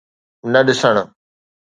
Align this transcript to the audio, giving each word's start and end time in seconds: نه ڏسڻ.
نه 0.51 0.59
ڏسڻ. 0.67 0.95